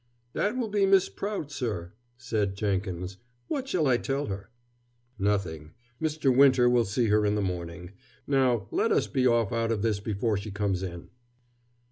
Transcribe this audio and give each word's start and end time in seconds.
"That 0.33 0.57
will 0.57 0.67
be 0.67 0.87
Miss 0.87 1.09
Prout, 1.09 1.51
sir," 1.51 1.93
said 2.17 2.55
Jenkins. 2.55 3.17
"What 3.49 3.67
shall 3.67 3.85
I 3.85 3.97
tell 3.97 4.25
her?" 4.25 4.49
"Nothing. 5.19 5.73
Mr. 6.01 6.35
Winter 6.35 6.67
will 6.67 6.85
see 6.85 7.09
her 7.09 7.23
in 7.23 7.35
the 7.35 7.39
morning. 7.39 7.91
Now, 8.25 8.67
let 8.71 8.91
us 8.91 9.05
be 9.05 9.27
off 9.27 9.51
out 9.51 9.71
of 9.71 9.83
this 9.83 9.99
before 9.99 10.37
she 10.37 10.49
comes 10.49 10.81
in." 10.81 11.11